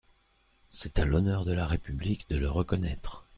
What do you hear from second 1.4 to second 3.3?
de la République de le reconnaître.